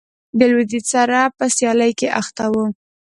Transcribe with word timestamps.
د 0.37 0.39
لوېدیځ 0.51 0.85
سره 0.93 1.19
په 1.37 1.45
سیالۍ 1.55 1.91
کې 1.99 2.07
اخته 2.21 2.45
و. 2.51 2.55